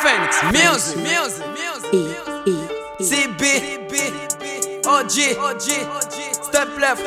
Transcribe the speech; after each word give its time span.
Fênix, 0.00 0.42
music, 0.44 0.96
music, 0.98 1.44
music. 1.48 2.22
CB, 2.98 3.88
OG, 4.86 5.36
Step 6.44 6.80
Left, 6.80 7.02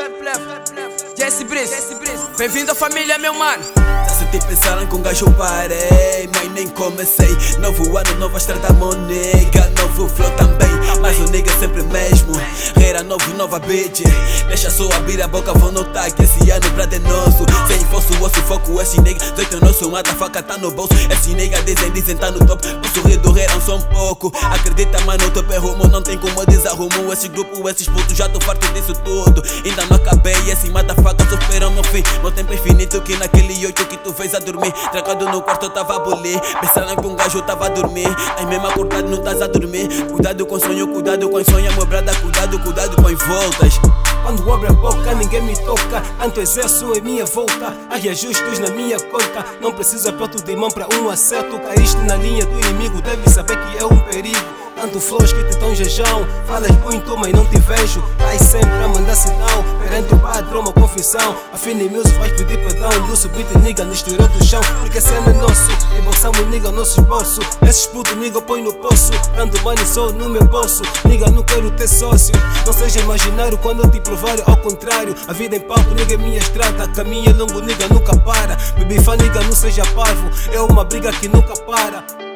Jesse 1.18 1.44
Brice. 1.46 1.96
Bem-vindo 2.38 2.72
à 2.72 2.76
família, 2.76 3.18
meu 3.18 3.34
mano. 3.34 3.64
Se 4.08 4.26
te 4.28 4.46
pensaram 4.46 4.86
com 4.88 5.02
gajo 5.02 5.32
parei, 5.32 6.30
mas 6.34 6.52
nem 6.52 6.68
comecei. 6.70 7.36
Novo 7.60 7.98
ano, 7.98 8.16
nova 8.16 8.38
estrada, 8.38 8.72
monega, 8.74 9.72
novo 9.78 10.08
flow 10.08 10.30
também. 10.32 10.70
Mas 11.02 11.18
o 11.20 11.25
nova. 13.46 13.62
Deixa 14.48 14.70
só 14.72 14.90
abrir 14.94 15.22
a 15.22 15.28
boca, 15.28 15.54
vou 15.54 15.72
notar 15.72 16.12
que 16.12 16.24
esse 16.24 16.50
ano 16.50 16.72
pra 16.72 16.84
é 16.84 17.00
nosso. 17.00 17.46
Sem 17.68 17.80
fosse 17.86 18.14
o 18.14 18.24
osso, 18.24 18.42
foco, 18.44 18.82
esse 18.82 19.00
nigga. 19.02 19.24
Doito 19.34 19.64
nosso, 19.64 19.92
faca 20.18 20.42
tá 20.42 20.58
no 20.58 20.72
bolso. 20.72 20.94
Esse 21.12 21.30
nigga 21.34 21.62
dizem, 21.64 21.92
dizem, 21.92 22.18
tá 22.18 22.32
no 22.32 22.44
top. 22.46 22.66
O 22.68 22.88
sorriso 22.94 23.32
reram 23.32 23.62
só 23.62 23.76
um 23.76 23.82
pouco. 23.82 24.32
Acredita, 24.52 25.00
mano, 25.02 25.30
top 25.32 25.54
é 25.54 25.58
rumo, 25.58 25.88
não 25.88 26.02
tem 26.02 26.18
como 26.18 26.46
desarrumo. 26.46 27.14
Esse 27.14 27.28
grupo, 27.28 27.70
esses 27.70 27.88
putos, 27.88 28.18
já 28.18 28.28
tô 28.30 28.40
farto 28.42 28.68
disso 28.74 28.94
tudo. 29.04 29.44
Ainda 29.64 29.86
não 29.86 29.98
acabei, 29.98 30.36
esse 30.50 30.70
faca 30.96 31.24
esperam 31.36 31.70
no 31.72 31.84
fim. 31.84 32.04
Meu 32.22 32.32
tempo 32.32 32.52
é 32.52 32.56
infinito 32.56 33.02
que 33.02 33.16
naquele 33.18 33.66
oito 33.66 33.86
que 33.86 33.98
tu 33.98 34.14
fez 34.14 34.34
a 34.34 34.40
dormir. 34.40 34.72
Trancado 34.92 35.26
no 35.30 35.42
quarto, 35.42 35.66
eu 35.66 35.70
tava 35.70 36.00
a. 36.00 36.40
Pensaram 36.62 36.96
que 36.96 37.08
um 37.08 37.16
gajo 37.16 37.42
tava 37.44 37.66
a 37.68 37.70
dormir. 37.70 38.08
Aí 38.38 38.46
mesmo 38.46 38.68
acordado, 38.68 39.08
não 39.08 39.20
estás 39.20 39.42
a 39.42 39.48
dormir. 39.48 39.88
Cuidado 40.12 40.46
com 40.46 40.60
sonho, 40.60 40.88
cuidado 40.88 41.30
com 41.30 41.44
sonho, 41.44 41.72
meu 41.74 41.86
brada, 41.86 42.14
cuidado, 42.16 42.60
cuidado 42.60 42.96
com 43.02 43.10
voltas. 43.36 43.80
Quando 44.24 44.52
abre 44.52 44.70
a 44.70 44.74
boca, 44.74 45.14
ninguém 45.14 45.42
me 45.42 45.56
toca. 45.58 46.02
Tanto 46.20 46.40
excesso 46.42 46.94
em 46.94 47.02
minha 47.02 47.26
volta. 47.26 47.76
Há 47.90 47.98
reajustes 47.98 48.60
na 48.60 48.70
minha 48.70 48.98
conta. 49.00 49.46
Não 49.62 49.74
preciso 49.74 50.10
aperto 50.10 50.44
de 50.44 50.56
mão 50.56 50.70
para 50.70 50.88
um 50.96 51.10
acerto. 51.10 51.60
Caíste 51.60 52.02
na 52.02 52.16
linha 52.16 52.46
do 52.46 52.58
inimigo, 52.60 53.02
deve 53.02 53.25
Tanto 54.96 55.08
flows 55.08 55.34
que 55.34 55.44
te 55.44 55.58
dão 55.58 55.76
jejão. 55.76 56.26
Falas 56.48 56.72
muito, 56.82 57.18
mas 57.18 57.34
não 57.34 57.46
te 57.48 57.60
vejo. 57.60 58.02
Vai 58.18 58.40
sempre 58.40 58.72
a 58.82 58.88
mandar 58.88 59.14
sinal. 59.14 59.62
Perante 59.82 60.14
o 60.14 60.20
padrão, 60.20 60.62
uma 60.62 60.72
confissão. 60.72 61.36
A 61.52 61.58
Fini 61.58 61.90
Music 61.90 62.18
vai 62.18 62.30
pedir 62.30 62.58
perdão. 62.60 62.90
Lúcio 63.10 63.30
beat 63.32 63.54
nigga, 63.56 63.84
nos 63.84 64.02
tirou 64.02 64.26
do 64.26 64.46
chão. 64.46 64.62
Porque 64.80 65.02
cena 65.02 65.32
é 65.32 65.34
nosso. 65.34 65.70
Embolsamos 66.00 66.48
nigga, 66.48 66.72
nosso 66.72 67.02
esboço. 67.02 67.42
Esses 67.68 67.88
putos 67.88 68.16
nigga 68.16 68.42
põe 68.42 68.64
no 68.64 68.72
poço. 68.72 69.12
Dando 69.36 69.62
money 69.64 69.86
só 69.86 70.14
no 70.14 70.30
meu 70.30 70.46
bolso. 70.46 70.82
Nigga, 71.04 71.30
não 71.30 71.44
quero 71.44 71.70
ter 71.72 71.90
sócio. 71.90 72.34
Não 72.66 72.72
seja 72.72 73.02
imaginário 73.02 73.58
quando 73.58 73.84
eu 73.84 73.92
te 73.92 74.00
provar 74.00 74.38
ao 74.48 74.58
contrário 74.58 75.14
A 75.28 75.34
vida 75.34 75.58
em 75.58 75.60
palco, 75.60 75.94
nigga, 75.94 76.14
é 76.14 76.18
minha 76.18 76.40
estrada. 76.40 76.88
Caminho 76.88 77.32
é 77.32 77.34
longo, 77.34 77.60
nigga, 77.60 77.90
nunca 77.90 78.16
para. 78.20 78.56
Baby 78.78 79.04
fã, 79.04 79.18
nigga, 79.18 79.44
não 79.44 79.52
seja 79.52 79.84
parvo. 79.88 80.30
É 80.54 80.62
uma 80.62 80.86
briga 80.86 81.12
que 81.12 81.28
nunca 81.28 81.54
para 81.64 82.35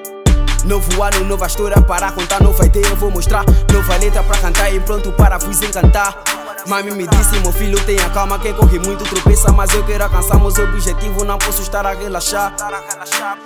Novo 0.66 1.02
ano, 1.02 1.24
nova 1.26 1.48
história 1.48 1.82
para 1.82 2.12
contar, 2.12 2.42
nova 2.42 2.66
ideia 2.66 2.88
eu 2.88 2.96
vou 2.96 3.10
mostrar. 3.10 3.44
Nova 3.72 3.96
letra 3.98 4.24
para 4.24 4.38
cantar 4.38 4.74
e 4.74 4.80
pronto 4.80 5.12
para 5.14 5.38
vos 5.38 5.62
encantar. 5.62 6.24
Mami 6.68 6.92
me 6.92 7.08
disse, 7.08 7.40
meu 7.40 7.52
filho, 7.52 7.80
tenha 7.86 8.10
calma, 8.10 8.38
quem 8.38 8.54
corre 8.54 8.78
muito 8.80 9.04
tropeça, 9.06 9.52
mas 9.52 9.74
eu 9.74 9.84
quero 9.86 10.04
alcançar 10.04 10.38
meus 10.40 10.58
objetivos, 10.60 11.24
não 11.24 11.38
posso 11.38 11.62
estar 11.62 11.86
a 11.86 11.94
relaxar. 11.94 12.54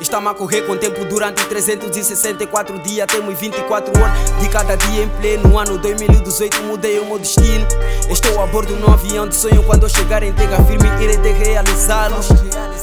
Estamos 0.02 0.31
a 0.31 0.33
correr 0.33 0.64
com 0.64 0.75
tempo 0.75 1.05
durante 1.05 1.45
364 1.45 2.80
dias, 2.80 3.08
temos 3.08 3.39
24 3.39 3.94
horas 4.02 4.42
de 4.42 4.50
cada 4.50 4.75
dia 4.75 5.03
em 5.03 5.09
pleno. 5.09 5.58
Ano 5.58 5.77
2018 5.77 6.64
mudei 6.64 7.00
o 7.00 7.05
meu 7.05 7.20
destino. 7.20 7.66
Estou 8.09 8.42
a 8.42 8.48
bordo 8.48 8.75
num 8.75 8.92
avião 8.92 9.27
de 9.27 9.36
sonho, 9.36 9.64
quando 9.64 9.83
eu 9.83 9.89
chegar 9.89 10.23
em 10.23 10.33
terra 10.33 10.64
firme 10.66 10.89
irei 11.02 11.17
de 11.17 11.31
realizá-los. 11.31 12.27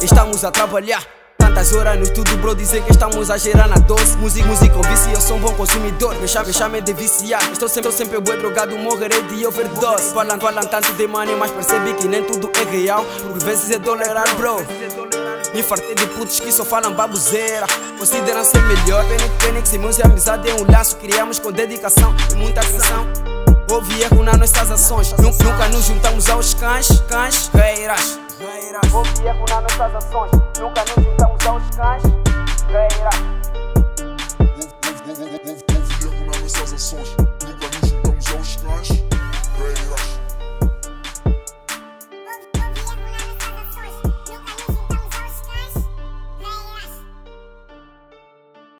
Estamos 0.00 0.44
a 0.44 0.50
trabalhar. 0.50 1.19
Tantas 1.50 1.74
horas 1.74 1.96
no 1.96 2.04
estudo, 2.04 2.36
bro, 2.36 2.54
dizer 2.54 2.80
que 2.84 2.92
estamos 2.92 3.28
a 3.28 3.36
gerar 3.36 3.66
na 3.66 3.74
dose. 3.74 4.16
Música, 4.18 4.46
música, 4.46 4.72
com 4.72 4.82
vício, 4.82 5.10
eu 5.12 5.20
sou 5.20 5.36
um 5.36 5.40
bom 5.40 5.52
consumidor. 5.54 6.14
Me 6.20 6.28
chame, 6.28 6.52
chame 6.52 6.80
de 6.80 6.92
viciar. 6.92 7.42
Estou 7.50 7.68
sempre, 7.68 7.90
sempre 7.90 8.20
boi 8.20 8.36
drogado, 8.36 8.78
morrerei 8.78 9.20
de 9.24 9.44
overdose. 9.44 10.14
Falam, 10.14 10.38
falam 10.38 10.62
tanto 10.62 10.92
de 10.92 11.08
money, 11.08 11.34
mas 11.34 11.50
percebi 11.50 11.92
que 11.94 12.06
nem 12.06 12.22
tudo 12.22 12.48
é 12.54 12.70
real. 12.70 13.04
Por 13.04 13.42
vezes 13.42 13.68
é 13.68 13.80
dólar, 13.80 14.32
bro. 14.36 14.58
Me 15.52 15.60
fartei 15.64 15.96
de 15.96 16.06
putos 16.06 16.38
que 16.38 16.52
só 16.52 16.64
falam 16.64 16.92
babuzeira 16.92 17.66
Consideram 17.98 18.44
ser 18.44 18.62
melhor. 18.62 19.04
Pênis, 19.06 19.30
Fênix, 19.40 19.72
irmãos 19.72 19.98
e 19.98 20.02
amizade 20.02 20.48
é 20.48 20.54
um 20.54 20.70
laço. 20.70 20.98
Criamos 20.98 21.40
com 21.40 21.50
dedicação 21.50 22.14
e 22.30 22.36
muita 22.36 22.60
atenção. 22.60 23.08
Houve 23.68 24.00
erro 24.00 24.22
nas 24.22 24.38
nossas 24.38 24.70
ações. 24.70 25.12
Nunca 25.18 25.68
nos 25.68 25.84
juntamos 25.84 26.30
aos 26.30 26.54
cães, 26.54 27.02
cães, 27.08 27.50
reiras 27.52 28.20
Houve 28.92 29.26
erro 29.26 29.44
nas 29.48 29.62
nossas 29.62 29.94
ações. 29.96 30.30
Nunca 30.58 30.84
nos 30.84 31.04
juntamos 31.04 31.19
aos 31.82 32.09